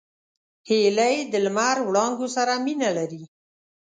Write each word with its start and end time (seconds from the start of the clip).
هیلۍ 0.69 1.15
د 1.31 1.33
لمر 1.45 1.77
وړانګو 1.87 2.27
سره 2.35 2.53
مینه 2.65 2.89
لري 2.97 3.23